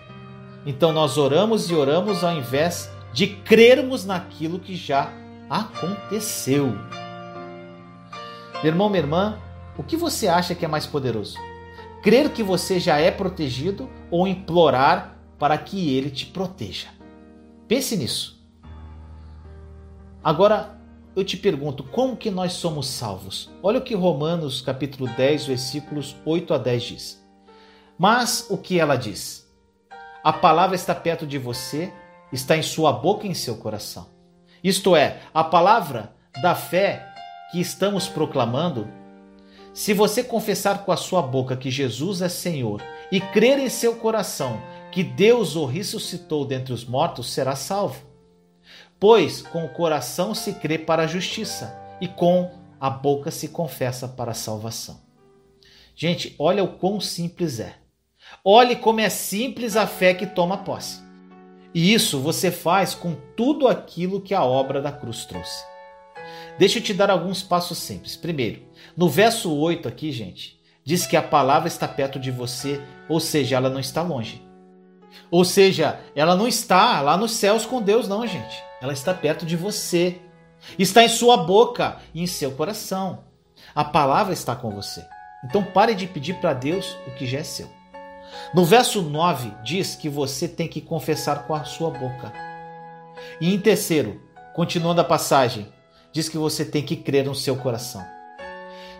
Então 0.65 0.94
nós 0.94 1.18
oramos 1.18 1.70
e 1.70 1.75
oramos 1.75 2.24
ao 2.24 2.34
invés 2.34 2.89
de 3.12 3.27
crermos 3.27 4.06
naquilo 4.06 4.60
que 4.60 4.75
já 4.75 5.12
aconteceu. 5.50 6.74
Meu 8.63 8.72
irmão, 8.72 8.89
minha 8.89 9.01
irmã, 9.01 9.38
o 9.78 9.84
que 9.84 9.96
você 9.96 10.28
acha 10.28 10.56
que 10.56 10.66
é 10.66 10.68
mais 10.68 10.86
poderoso? 10.86 11.38
Crer 12.01 12.32
que 12.32 12.44
você 12.44 12.80
já 12.80 12.98
é 12.98 13.12
protegido 13.12 13.90
ou 14.10 14.28
implorar 14.28 15.18
para 15.38 15.58
que 15.58 15.96
ele 15.96 16.10
te 16.10 16.25
proteja? 16.25 16.88
Pense 17.68 17.96
nisso. 17.96 18.42
Agora, 20.24 20.80
eu 21.16 21.24
te 21.24 21.36
pergunto, 21.36 21.84
como 21.84 22.16
que 22.16 22.30
nós 22.32 22.54
somos 22.54 22.88
salvos? 22.88 23.50
Olha 23.62 23.80
o 23.80 23.84
que 23.84 23.96
Romanos 23.96 24.62
capítulo 24.62 25.10
10, 25.16 25.48
versículos 25.48 26.16
8 26.25 26.54
a 26.54 26.58
10 26.58 26.84
diz. 26.84 27.25
Mas 27.98 28.48
o 28.50 28.58
que 28.58 28.80
ela 28.80 28.96
diz? 28.96 29.50
A 30.24 30.32
palavra 30.32 30.75
está 30.75 30.94
perto 30.94 31.25
de 31.25 31.38
você, 31.38 31.92
está 32.32 32.56
em 32.56 32.62
sua 32.62 32.92
boca 32.92 33.25
e 33.25 33.30
em 33.30 33.34
seu 33.34 33.58
coração. 33.58 34.08
Isto 34.63 34.96
é, 34.96 35.22
a 35.34 35.44
palavra 35.44 36.16
da 36.42 36.56
fé 36.56 37.08
que 37.51 37.60
estamos 37.60 38.08
proclamando. 38.08 38.88
Se 39.74 39.94
você 39.94 40.22
confessar 40.22 40.84
com 40.84 40.92
a 40.92 40.98
sua 40.98 41.22
boca 41.22 41.56
que 41.56 41.72
Jesus 41.72 42.22
é 42.22 42.28
Senhor 42.28 42.84
e 43.10 43.22
crer 43.22 43.58
em 43.58 43.70
seu 43.70 43.96
coração 43.96 44.62
que 44.92 45.01
Deus 45.01 45.56
o 45.56 45.66
ressuscitou 45.66 46.46
dentre 46.46 46.74
os 46.74 46.84
mortos, 46.84 47.32
será 47.32 47.56
salvo. 47.56 48.06
Pois 49.00 49.42
com 49.42 49.63
o 49.63 49.70
coração 49.70 50.36
se 50.36 50.54
crê 50.54 50.78
para 50.78 51.04
a 51.04 51.08
justiça 51.08 51.74
e 52.01 52.08
com 52.08 52.51
a 52.80 52.90
boca 52.90 53.32
se 53.32 53.48
confessa 53.48 54.08
para 54.08 54.32
a 54.32 54.36
salvação. 54.36 55.00
Gente, 55.96 56.36
olha 56.38 56.63
o 56.63 56.78
quão 56.78 57.00
simples 57.00 57.60
é. 57.60 57.75
Olhe 58.44 58.75
como 58.75 59.00
é 59.00 59.10
simples 59.10 59.78
a 59.78 59.88
fé 59.88 60.13
que 60.13 60.25
toma 60.25 60.58
posse. 60.58 61.01
E 61.74 61.94
isso 61.94 62.20
você 62.20 62.51
faz 62.51 62.94
com 62.94 63.16
tudo 63.38 63.68
aquilo 63.68 64.20
que 64.20 64.34
a 64.34 64.44
obra 64.44 64.82
da 64.82 64.92
cruz 64.92 65.25
trouxe. 65.25 65.71
Deixa 66.58 66.79
eu 66.79 66.84
te 66.84 66.93
dar 66.93 67.10
alguns 67.10 67.41
passos 67.41 67.77
simples. 67.77 68.15
Primeiro, 68.15 68.62
no 68.96 69.10
verso 69.10 69.53
8 69.53 69.88
aqui, 69.88 70.12
gente, 70.12 70.60
diz 70.84 71.05
que 71.05 71.15
a 71.15 71.24
palavra 71.24 71.67
está 71.67 71.88
perto 71.88 72.20
de 72.20 72.31
você, 72.31 72.81
ou 73.10 73.20
seja, 73.20 73.55
ela 73.55 73.70
não 73.70 73.79
está 73.79 74.01
longe. 74.01 74.41
Ou 75.29 75.43
seja, 75.43 76.00
ela 76.15 76.36
não 76.36 76.48
está 76.48 77.01
lá 77.01 77.17
nos 77.17 77.31
céus 77.31 77.65
com 77.65 77.81
Deus, 77.81 78.08
não, 78.08 78.25
gente. 78.25 78.63
Ela 78.81 78.93
está 78.93 79.13
perto 79.13 79.46
de 79.46 79.55
você. 79.55 80.22
Está 80.77 81.03
em 81.03 81.10
sua 81.10 81.38
boca 81.38 81.98
e 82.13 82.22
em 82.22 82.27
seu 82.27 82.51
coração. 82.51 83.24
A 83.74 83.84
palavra 83.84 84.34
está 84.34 84.55
com 84.55 84.72
você. 84.72 85.05
Então 85.43 85.63
pare 85.63 85.96
de 85.96 86.08
pedir 86.08 86.36
para 86.36 86.53
Deus 86.53 86.98
o 87.08 87.12
que 87.12 87.25
já 87.25 87.39
é 87.39 87.43
seu. 87.43 87.70
No 88.53 88.63
verso 88.63 89.01
9 89.01 89.51
diz 89.63 89.96
que 89.96 90.08
você 90.10 90.48
tem 90.48 90.67
que 90.67 90.81
confessar 90.81 91.48
com 91.48 91.55
a 91.55 91.63
sua 91.63 91.89
boca. 91.89 92.31
E 93.39 93.53
em 93.53 93.60
terceiro, 93.60 94.22
continuando 94.53 95.01
a 95.01 95.05
passagem, 95.05 95.72
diz 96.12 96.30
que 96.30 96.38
você 96.38 96.65
tem 96.65 96.84
que 96.84 96.96
crer 96.96 97.25
no 97.25 97.36
seu 97.36 97.56
coração. 97.56 98.06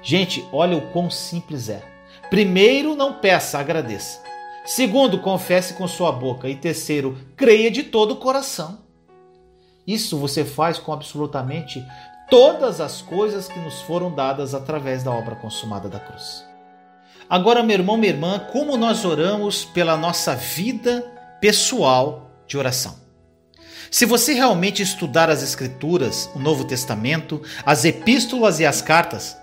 Gente, 0.02 0.48
olha 0.52 0.78
o 0.78 0.90
quão 0.92 1.10
simples 1.10 1.70
é. 1.70 1.84
Primeiro, 2.30 2.96
não 2.96 3.14
peça, 3.14 3.60
agradeça. 3.60 4.22
Segundo, 4.66 5.20
confesse 5.20 5.74
com 5.74 5.88
sua 5.88 6.12
boca. 6.12 6.48
E 6.48 6.56
terceiro, 6.56 7.18
creia 7.36 7.70
de 7.70 7.84
todo 7.84 8.12
o 8.12 8.18
coração. 8.18 8.80
Isso 9.86 10.18
você 10.18 10.46
faz 10.46 10.78
com 10.78 10.94
absolutamente 10.94 11.84
todas 12.30 12.80
as 12.80 13.02
coisas 13.02 13.48
que 13.48 13.60
nos 13.60 13.82
foram 13.82 14.14
dadas 14.14 14.54
através 14.54 15.04
da 15.04 15.12
obra 15.12 15.36
consumada 15.36 15.90
da 15.90 16.00
cruz. 16.00 16.46
Agora, 17.30 17.64
meu 17.64 17.78
irmão, 17.78 17.98
minha 17.98 18.14
irmã, 18.14 18.40
como 18.52 18.78
nós 18.78 19.04
oramos 19.06 19.66
pela 19.66 19.98
nossa 19.98 20.36
vida 20.36 21.02
pessoal 21.40 22.30
de 22.48 22.58
oração. 22.58 22.96
Se 23.94 24.06
você 24.06 24.32
realmente 24.32 24.82
estudar 24.82 25.30
as 25.30 25.44
Escrituras, 25.44 26.30
o 26.34 26.40
Novo 26.40 26.64
Testamento, 26.64 27.42
as 27.66 27.84
epístolas 27.84 28.62
e 28.62 28.66
as 28.66 28.82
cartas, 28.82 29.38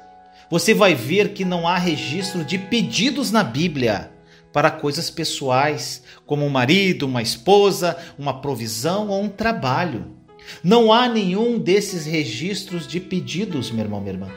você 0.51 0.73
vai 0.73 0.95
ver 0.95 1.35
que 1.35 1.45
não 1.45 1.69
há 1.69 1.77
registro 1.77 2.43
de 2.43 2.57
pedidos 2.57 3.31
na 3.31 3.45
Bíblia 3.45 4.11
para 4.51 4.71
coisas 4.71 5.11
pessoais, 5.11 6.03
como 6.25 6.47
um 6.47 6.49
marido, 6.49 7.05
uma 7.05 7.21
esposa, 7.21 7.95
uma 8.19 8.41
provisão 8.41 9.09
ou 9.09 9.23
um 9.23 9.29
trabalho. 9.29 10.17
Não 10.65 10.91
há 10.95 11.07
nenhum 11.07 11.59
desses 11.59 12.07
registros 12.07 12.87
de 12.87 13.01
pedidos, 13.01 13.71
meu 13.71 13.85
irmão, 13.85 14.01
minha 14.01 14.15
irmã. 14.15 14.29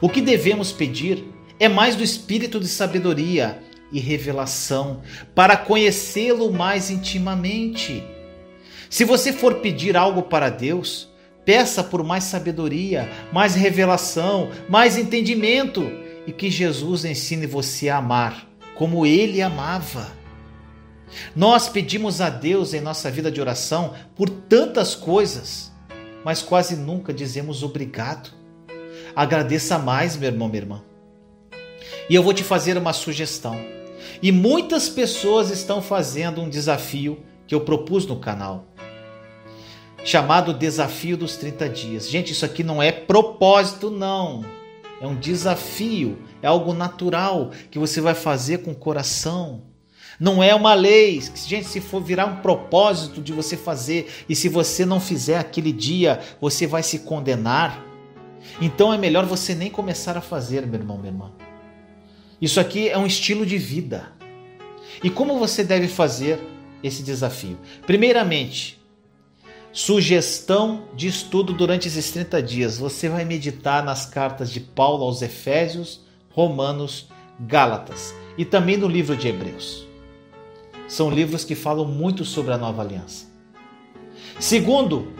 O 0.00 0.08
que 0.08 0.20
devemos 0.20 0.72
pedir 0.72 1.24
é 1.60 1.68
mais 1.68 1.94
do 1.94 2.02
espírito 2.02 2.58
de 2.58 2.66
sabedoria 2.66 3.62
e 3.92 4.00
revelação 4.00 5.02
para 5.36 5.56
conhecê-lo 5.56 6.52
mais 6.52 6.90
intimamente. 6.90 8.02
Se 8.88 9.04
você 9.04 9.32
for 9.32 9.56
pedir 9.56 9.96
algo 9.96 10.22
para 10.22 10.48
Deus, 10.48 11.08
peça 11.44 11.82
por 11.82 12.02
mais 12.02 12.24
sabedoria, 12.24 13.08
mais 13.32 13.54
revelação, 13.54 14.50
mais 14.68 14.96
entendimento 14.96 15.90
e 16.26 16.32
que 16.32 16.50
Jesus 16.50 17.04
ensine 17.04 17.46
você 17.46 17.88
a 17.88 17.98
amar 17.98 18.46
como 18.76 19.06
ele 19.06 19.40
amava. 19.40 20.12
Nós 21.34 21.68
pedimos 21.68 22.20
a 22.20 22.28
Deus 22.28 22.74
em 22.74 22.80
nossa 22.80 23.10
vida 23.10 23.30
de 23.30 23.40
oração 23.40 23.94
por 24.14 24.28
tantas 24.28 24.94
coisas, 24.94 25.72
mas 26.24 26.42
quase 26.42 26.76
nunca 26.76 27.12
dizemos 27.12 27.62
obrigado. 27.62 28.30
Agradeça 29.14 29.78
mais, 29.78 30.16
meu 30.16 30.30
irmão, 30.30 30.48
minha 30.48 30.62
irmã. 30.62 30.84
E 32.10 32.14
eu 32.14 32.22
vou 32.22 32.34
te 32.34 32.44
fazer 32.44 32.76
uma 32.76 32.92
sugestão. 32.92 33.58
E 34.22 34.30
muitas 34.30 34.88
pessoas 34.88 35.50
estão 35.50 35.80
fazendo 35.80 36.40
um 36.40 36.48
desafio 36.48 37.18
que 37.46 37.54
eu 37.54 37.60
propus 37.60 38.06
no 38.06 38.16
canal, 38.16 38.66
chamado 40.04 40.54
Desafio 40.54 41.16
dos 41.16 41.36
30 41.36 41.68
Dias. 41.68 42.08
Gente, 42.08 42.32
isso 42.32 42.44
aqui 42.44 42.62
não 42.62 42.82
é 42.82 42.92
propósito, 42.92 43.90
não. 43.90 44.44
É 45.00 45.06
um 45.06 45.16
desafio, 45.16 46.18
é 46.40 46.46
algo 46.46 46.72
natural 46.72 47.50
que 47.70 47.78
você 47.78 48.00
vai 48.00 48.14
fazer 48.14 48.58
com 48.58 48.70
o 48.70 48.74
coração. 48.74 49.62
Não 50.18 50.42
é 50.42 50.54
uma 50.54 50.72
lei. 50.72 51.20
Gente, 51.46 51.66
se 51.66 51.80
for 51.80 52.02
virar 52.02 52.26
um 52.26 52.36
propósito 52.36 53.20
de 53.20 53.32
você 53.32 53.56
fazer 53.56 54.10
e 54.28 54.34
se 54.34 54.48
você 54.48 54.86
não 54.86 54.98
fizer 54.98 55.38
aquele 55.38 55.72
dia, 55.72 56.20
você 56.40 56.66
vai 56.66 56.82
se 56.82 57.00
condenar. 57.00 57.84
Então 58.60 58.92
é 58.92 58.96
melhor 58.96 59.26
você 59.26 59.54
nem 59.54 59.70
começar 59.70 60.16
a 60.16 60.22
fazer, 60.22 60.66
meu 60.66 60.80
irmão, 60.80 60.96
minha 60.96 61.12
irmã. 61.12 61.32
Isso 62.40 62.58
aqui 62.58 62.88
é 62.88 62.96
um 62.96 63.06
estilo 63.06 63.44
de 63.44 63.58
vida. 63.58 64.12
E 65.02 65.10
como 65.10 65.38
você 65.38 65.62
deve 65.62 65.88
fazer 65.88 66.40
esse 66.86 67.02
desafio? 67.02 67.58
Primeiramente, 67.86 68.80
sugestão 69.72 70.84
de 70.94 71.06
estudo 71.06 71.52
durante 71.52 71.88
esses 71.88 72.10
30 72.10 72.42
dias. 72.42 72.78
Você 72.78 73.08
vai 73.08 73.24
meditar 73.24 73.84
nas 73.84 74.06
cartas 74.06 74.50
de 74.50 74.60
Paulo 74.60 75.04
aos 75.04 75.20
Efésios, 75.20 76.00
Romanos, 76.30 77.08
Gálatas 77.40 78.14
e 78.38 78.44
também 78.44 78.76
no 78.76 78.88
livro 78.88 79.16
de 79.16 79.28
Hebreus. 79.28 79.86
São 80.88 81.10
livros 81.10 81.44
que 81.44 81.54
falam 81.54 81.84
muito 81.84 82.24
sobre 82.24 82.54
a 82.54 82.58
nova 82.58 82.82
aliança. 82.82 83.26
Segundo, 84.38 85.12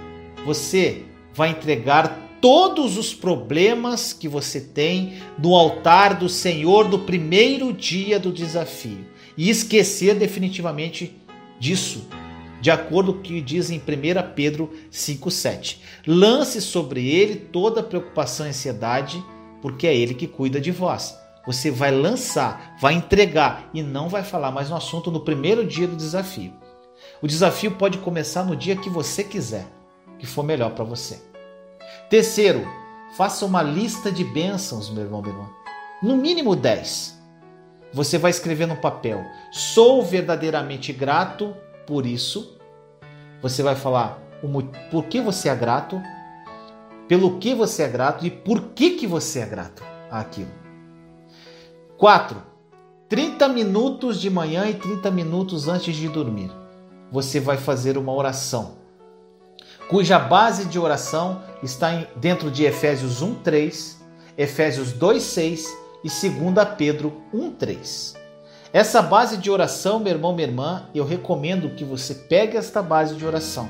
você 0.44 1.04
vai 1.34 1.50
entregar 1.50 2.26
todos 2.40 2.96
os 2.96 3.14
problemas 3.14 4.12
que 4.12 4.28
você 4.28 4.60
tem 4.60 5.14
no 5.38 5.54
altar 5.54 6.14
do 6.14 6.28
Senhor 6.28 6.88
no 6.88 7.00
primeiro 7.00 7.72
dia 7.72 8.18
do 8.18 8.32
desafio 8.32 9.04
e 9.36 9.50
esquecer 9.50 10.14
definitivamente 10.14 11.16
disso, 11.58 12.06
de 12.60 12.70
acordo 12.70 13.12
com 13.12 13.20
o 13.20 13.22
que 13.22 13.40
diz 13.40 13.70
em 13.70 13.78
1 13.78 14.34
Pedro 14.34 14.72
5,7. 14.90 15.78
Lance 16.06 16.60
sobre 16.60 17.08
ele 17.08 17.36
toda 17.36 17.82
preocupação 17.82 18.46
e 18.46 18.50
ansiedade, 18.50 19.22
porque 19.62 19.86
é 19.86 19.96
ele 19.96 20.14
que 20.14 20.26
cuida 20.26 20.60
de 20.60 20.70
vós. 20.70 21.16
Você 21.46 21.70
vai 21.70 21.92
lançar, 21.92 22.76
vai 22.80 22.94
entregar 22.94 23.70
e 23.72 23.82
não 23.82 24.08
vai 24.08 24.24
falar 24.24 24.50
mais 24.50 24.68
no 24.68 24.76
assunto 24.76 25.10
no 25.10 25.20
primeiro 25.20 25.64
dia 25.64 25.86
do 25.86 25.96
desafio. 25.96 26.52
O 27.22 27.26
desafio 27.26 27.70
pode 27.70 27.98
começar 27.98 28.44
no 28.44 28.56
dia 28.56 28.76
que 28.76 28.90
você 28.90 29.22
quiser, 29.22 29.66
que 30.18 30.26
for 30.26 30.42
melhor 30.42 30.70
para 30.70 30.84
você. 30.84 31.22
Terceiro, 32.10 32.66
faça 33.16 33.46
uma 33.46 33.62
lista 33.62 34.10
de 34.10 34.24
bênçãos, 34.24 34.90
meu 34.90 35.04
irmão, 35.04 35.22
meu 35.22 35.30
irmão. 35.30 35.50
No 36.02 36.16
mínimo 36.16 36.56
10. 36.56 37.15
Você 37.92 38.18
vai 38.18 38.30
escrever 38.30 38.66
no 38.66 38.76
papel: 38.76 39.24
Sou 39.52 40.02
verdadeiramente 40.02 40.92
grato 40.92 41.56
por 41.86 42.06
isso. 42.06 42.56
Você 43.42 43.62
vai 43.62 43.74
falar 43.74 44.22
por 44.90 45.04
que 45.04 45.20
você 45.20 45.48
é 45.48 45.54
grato, 45.54 46.00
pelo 47.08 47.38
que 47.38 47.54
você 47.54 47.82
é 47.82 47.88
grato 47.88 48.26
e 48.26 48.30
por 48.30 48.60
que, 48.74 48.90
que 48.90 49.06
você 49.06 49.40
é 49.40 49.46
grato 49.46 49.82
àquilo. 50.10 50.50
4. 51.96 52.42
30 53.08 53.48
minutos 53.48 54.20
de 54.20 54.28
manhã 54.28 54.66
e 54.66 54.74
30 54.74 55.10
minutos 55.10 55.68
antes 55.68 55.94
de 55.94 56.08
dormir. 56.08 56.50
Você 57.12 57.38
vai 57.38 57.56
fazer 57.56 57.96
uma 57.96 58.12
oração, 58.12 58.78
cuja 59.88 60.18
base 60.18 60.64
de 60.64 60.76
oração 60.76 61.40
está 61.62 62.04
dentro 62.16 62.50
de 62.50 62.64
Efésios 62.64 63.22
1:3, 63.22 63.96
Efésios 64.36 64.92
2:6 64.92 65.85
e 66.06 66.08
2 66.08 66.68
Pedro 66.78 67.20
1:3. 67.34 68.14
Essa 68.72 69.02
base 69.02 69.38
de 69.38 69.50
oração, 69.50 69.98
meu 69.98 70.12
irmão, 70.12 70.32
minha 70.32 70.46
irmã, 70.46 70.84
eu 70.94 71.04
recomendo 71.04 71.70
que 71.70 71.84
você 71.84 72.14
pegue 72.14 72.56
esta 72.56 72.80
base 72.80 73.16
de 73.16 73.26
oração 73.26 73.68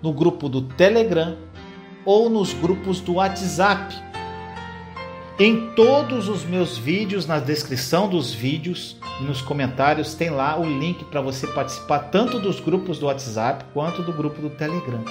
no 0.00 0.12
grupo 0.12 0.48
do 0.48 0.62
Telegram 0.62 1.36
ou 2.04 2.30
nos 2.30 2.52
grupos 2.52 3.00
do 3.00 3.14
WhatsApp. 3.14 3.92
Em 5.36 5.72
todos 5.74 6.28
os 6.28 6.44
meus 6.44 6.78
vídeos, 6.78 7.26
na 7.26 7.40
descrição 7.40 8.08
dos 8.08 8.32
vídeos 8.32 8.96
e 9.20 9.24
nos 9.24 9.40
comentários, 9.40 10.14
tem 10.14 10.30
lá 10.30 10.56
o 10.56 10.64
link 10.64 11.04
para 11.06 11.20
você 11.20 11.44
participar 11.48 12.10
tanto 12.10 12.38
dos 12.38 12.60
grupos 12.60 13.00
do 13.00 13.06
WhatsApp 13.06 13.64
quanto 13.74 14.00
do 14.02 14.12
grupo 14.12 14.40
do 14.40 14.50
Telegram. 14.50 15.02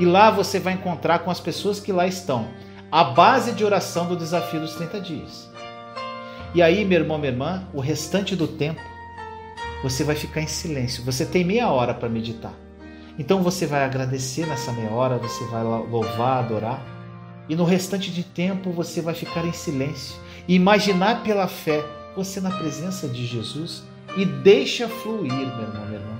E 0.00 0.04
lá 0.04 0.32
você 0.32 0.58
vai 0.58 0.72
encontrar 0.72 1.20
com 1.20 1.30
as 1.30 1.38
pessoas 1.38 1.78
que 1.78 1.92
lá 1.92 2.08
estão 2.08 2.48
a 2.90 3.04
base 3.04 3.52
de 3.52 3.64
oração 3.64 4.08
do 4.08 4.16
desafio 4.16 4.60
dos 4.60 4.74
30 4.74 5.00
dias. 5.00 5.47
E 6.54 6.62
aí, 6.62 6.84
meu 6.84 7.00
irmão, 7.00 7.18
minha 7.18 7.30
irmã, 7.30 7.68
o 7.74 7.80
restante 7.80 8.34
do 8.34 8.48
tempo 8.48 8.80
você 9.82 10.02
vai 10.02 10.16
ficar 10.16 10.40
em 10.40 10.46
silêncio. 10.46 11.04
Você 11.04 11.24
tem 11.24 11.44
meia 11.44 11.70
hora 11.70 11.94
para 11.94 12.08
meditar. 12.08 12.52
Então 13.18 13.42
você 13.42 13.66
vai 13.66 13.84
agradecer 13.84 14.46
nessa 14.46 14.72
meia 14.72 14.90
hora, 14.90 15.18
você 15.18 15.44
vai 15.46 15.62
louvar, 15.62 16.44
adorar. 16.44 16.82
E 17.48 17.56
no 17.56 17.64
restante 17.64 18.10
de 18.10 18.22
tempo 18.22 18.70
você 18.70 19.00
vai 19.00 19.14
ficar 19.14 19.44
em 19.44 19.52
silêncio 19.52 20.16
e 20.46 20.54
imaginar 20.54 21.22
pela 21.22 21.48
fé 21.48 21.84
você 22.14 22.40
na 22.40 22.50
presença 22.50 23.08
de 23.08 23.26
Jesus 23.26 23.84
e 24.16 24.24
deixa 24.24 24.88
fluir, 24.88 25.32
meu 25.32 25.42
irmão, 25.42 25.86
minha 25.86 26.00
irmã. 26.00 26.18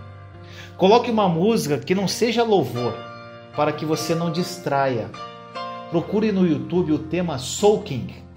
Coloque 0.77 1.11
uma 1.11 1.29
música 1.29 1.79
que 1.79 1.95
não 1.95 2.07
seja 2.07 2.45
louvor, 2.45 2.95
para 3.57 3.73
que 3.73 3.85
você 3.85 4.15
não 4.15 4.31
distraia. 4.31 5.11
Procure 5.91 6.31
no 6.31 6.47
YouTube 6.47 6.93
o 6.93 6.99
tema 6.99 7.39
Soaking. 7.39 8.28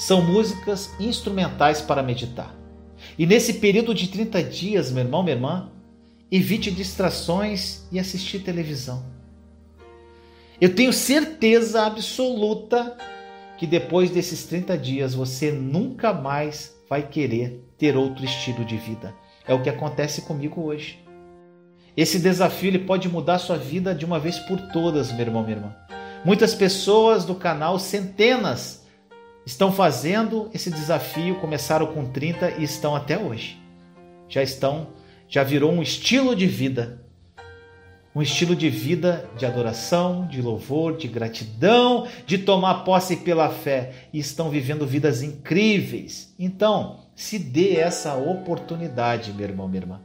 São 0.00 0.22
músicas 0.22 0.90
instrumentais 0.98 1.82
para 1.82 2.02
meditar. 2.02 2.56
E 3.18 3.26
nesse 3.26 3.52
período 3.52 3.94
de 3.94 4.08
30 4.08 4.42
dias, 4.44 4.90
meu 4.90 5.04
irmão, 5.04 5.22
minha 5.22 5.36
irmã, 5.36 5.70
evite 6.32 6.70
distrações 6.70 7.82
e 7.92 8.00
assistir 8.00 8.38
televisão. 8.38 9.04
Eu 10.58 10.74
tenho 10.74 10.90
certeza 10.90 11.82
absoluta 11.82 12.96
que 13.58 13.66
depois 13.66 14.10
desses 14.10 14.44
30 14.44 14.78
dias 14.78 15.12
você 15.12 15.52
nunca 15.52 16.14
mais 16.14 16.74
vai 16.88 17.06
querer 17.06 17.62
ter 17.76 17.94
outro 17.94 18.24
estilo 18.24 18.64
de 18.64 18.78
vida. 18.78 19.14
É 19.46 19.52
o 19.52 19.62
que 19.62 19.68
acontece 19.68 20.22
comigo 20.22 20.62
hoje. 20.62 20.98
Esse 21.94 22.18
desafio 22.18 22.70
ele 22.70 22.78
pode 22.78 23.06
mudar 23.06 23.38
sua 23.38 23.58
vida 23.58 23.94
de 23.94 24.06
uma 24.06 24.18
vez 24.18 24.38
por 24.38 24.58
todas, 24.72 25.12
meu 25.12 25.20
irmão, 25.20 25.42
minha 25.42 25.58
irmã. 25.58 25.76
Muitas 26.24 26.54
pessoas 26.54 27.26
do 27.26 27.34
canal, 27.34 27.78
centenas, 27.78 28.79
estão 29.44 29.72
fazendo 29.72 30.50
esse 30.54 30.70
desafio, 30.70 31.40
começaram 31.40 31.86
com 31.86 32.04
30 32.04 32.52
e 32.58 32.64
estão 32.64 32.94
até 32.94 33.18
hoje. 33.18 33.60
Já 34.28 34.42
estão 34.42 34.88
já 35.30 35.44
virou 35.44 35.70
um 35.70 35.80
estilo 35.80 36.34
de 36.34 36.46
vida. 36.46 37.00
Um 38.12 38.20
estilo 38.20 38.56
de 38.56 38.68
vida 38.68 39.30
de 39.38 39.46
adoração, 39.46 40.26
de 40.26 40.42
louvor, 40.42 40.96
de 40.96 41.06
gratidão, 41.06 42.08
de 42.26 42.38
tomar 42.38 42.82
posse 42.82 43.18
pela 43.18 43.48
fé 43.48 44.08
e 44.12 44.18
estão 44.18 44.50
vivendo 44.50 44.84
vidas 44.84 45.22
incríveis. 45.22 46.34
Então, 46.36 47.06
se 47.14 47.38
dê 47.38 47.76
essa 47.76 48.16
oportunidade, 48.16 49.32
meu 49.32 49.46
irmão, 49.46 49.68
minha 49.68 49.82
irmã. 49.82 50.00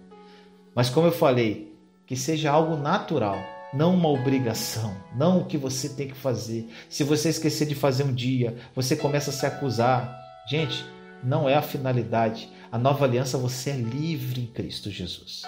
Mas 0.76 0.92
como 0.92 1.08
eu 1.08 1.12
falei, 1.12 1.74
que 2.06 2.16
seja 2.16 2.52
algo 2.52 2.78
natural, 2.78 3.40
não 3.76 3.94
uma 3.94 4.10
obrigação, 4.10 4.96
não 5.14 5.40
o 5.40 5.46
que 5.46 5.58
você 5.58 5.90
tem 5.90 6.08
que 6.08 6.16
fazer. 6.16 6.70
Se 6.90 7.04
você 7.04 7.30
esquecer 7.30 7.68
de 7.68 7.76
fazer 7.76 8.04
um 8.04 8.14
dia, 8.14 8.56
você 8.74 8.96
começa 8.96 9.32
a 9.32 9.34
se 9.34 9.46
acusar. 9.46 10.18
Gente, 10.48 10.86
não 11.22 11.50
é 11.50 11.56
a 11.56 11.62
finalidade. 11.62 12.50
A 12.72 12.78
nova 12.78 13.04
aliança 13.04 13.38
você 13.38 13.72
é 13.72 13.76
livre 13.76 14.42
em 14.42 14.48
Cristo 14.48 14.90
Jesus. 14.90 15.44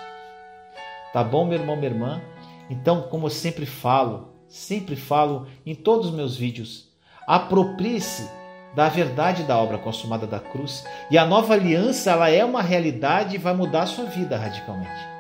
Tá 1.14 1.24
bom, 1.24 1.46
meu 1.46 1.58
irmão, 1.58 1.78
minha 1.78 1.90
irmã? 1.90 2.22
Então, 2.70 3.04
como 3.04 3.28
eu 3.28 3.32
sempre 3.32 3.66
falo, 3.66 4.34
sempre 4.50 4.98
falo 4.98 5.48
em 5.66 5.74
todos 5.74 6.08
os 6.08 6.16
meus 6.16 6.36
vídeos, 6.36 6.90
aproprie-se 7.26 8.30
da 8.76 8.90
verdade 8.90 9.44
da 9.44 9.58
obra 9.58 9.78
consumada 9.78 10.28
da 10.28 10.40
cruz 10.40 10.86
e 11.10 11.18
a 11.18 11.26
nova 11.26 11.54
aliança 11.54 12.12
ela 12.12 12.30
é 12.30 12.44
uma 12.44 12.62
realidade 12.62 13.36
e 13.36 13.40
vai 13.40 13.56
mudar 13.56 13.84
a 13.84 13.88
sua 13.88 14.06
vida 14.06 14.38
radicalmente. 14.38 15.17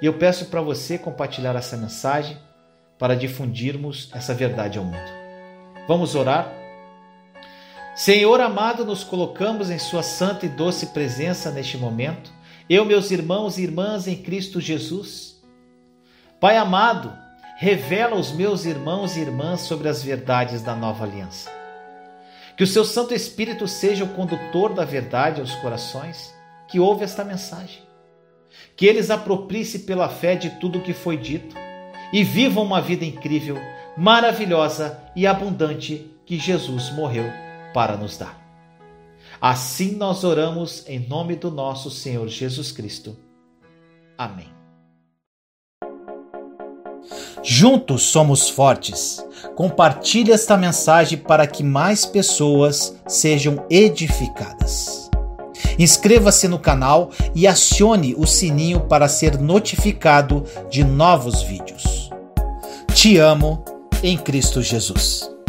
E 0.00 0.06
eu 0.06 0.14
peço 0.14 0.46
para 0.46 0.62
você 0.62 0.98
compartilhar 0.98 1.54
essa 1.56 1.76
mensagem 1.76 2.38
para 2.98 3.16
difundirmos 3.16 4.10
essa 4.12 4.34
verdade 4.34 4.78
ao 4.78 4.84
mundo. 4.84 5.10
Vamos 5.86 6.14
orar? 6.14 6.52
Senhor 7.94 8.40
amado, 8.40 8.84
nos 8.84 9.04
colocamos 9.04 9.70
em 9.70 9.78
Sua 9.78 10.02
santa 10.02 10.46
e 10.46 10.48
doce 10.48 10.86
presença 10.86 11.50
neste 11.50 11.76
momento, 11.76 12.32
eu, 12.68 12.84
meus 12.84 13.10
irmãos 13.10 13.58
e 13.58 13.62
irmãs 13.62 14.06
em 14.06 14.16
Cristo 14.16 14.60
Jesus. 14.60 15.42
Pai 16.38 16.56
amado, 16.56 17.12
revela 17.58 18.16
aos 18.16 18.30
meus 18.30 18.64
irmãos 18.64 19.16
e 19.16 19.20
irmãs 19.20 19.62
sobre 19.62 19.88
as 19.88 20.02
verdades 20.02 20.62
da 20.62 20.74
nova 20.74 21.04
aliança. 21.04 21.50
Que 22.56 22.62
o 22.62 22.66
Seu 22.66 22.84
Santo 22.84 23.12
Espírito 23.12 23.66
seja 23.66 24.04
o 24.04 24.14
condutor 24.14 24.72
da 24.72 24.84
verdade 24.84 25.40
aos 25.40 25.54
corações 25.56 26.32
que 26.68 26.78
ouve 26.78 27.04
esta 27.04 27.24
mensagem. 27.24 27.89
Que 28.76 28.86
eles 28.86 29.10
apropriem-se 29.10 29.80
pela 29.80 30.08
fé 30.08 30.34
de 30.34 30.50
tudo 30.58 30.78
o 30.78 30.82
que 30.82 30.92
foi 30.92 31.16
dito 31.16 31.54
e 32.12 32.24
vivam 32.24 32.64
uma 32.64 32.80
vida 32.80 33.04
incrível, 33.04 33.56
maravilhosa 33.96 34.98
e 35.14 35.26
abundante 35.26 36.10
que 36.26 36.38
Jesus 36.38 36.90
morreu 36.90 37.24
para 37.72 37.96
nos 37.96 38.16
dar. 38.16 38.38
Assim 39.40 39.96
nós 39.96 40.24
oramos 40.24 40.84
em 40.86 40.98
nome 40.98 41.34
do 41.36 41.50
nosso 41.50 41.90
Senhor 41.90 42.28
Jesus 42.28 42.72
Cristo. 42.72 43.16
Amém. 44.18 44.48
Juntos 47.42 48.02
somos 48.02 48.50
fortes. 48.50 49.24
Compartilhe 49.54 50.30
esta 50.30 50.56
mensagem 50.56 51.16
para 51.16 51.46
que 51.46 51.62
mais 51.64 52.04
pessoas 52.04 52.94
sejam 53.06 53.64
edificadas. 53.70 54.99
Inscreva-se 55.80 56.46
no 56.46 56.58
canal 56.58 57.10
e 57.34 57.46
acione 57.46 58.14
o 58.18 58.26
sininho 58.26 58.80
para 58.80 59.08
ser 59.08 59.40
notificado 59.40 60.44
de 60.70 60.84
novos 60.84 61.42
vídeos. 61.42 62.10
Te 62.92 63.16
amo 63.16 63.64
em 64.02 64.18
Cristo 64.18 64.60
Jesus. 64.60 65.39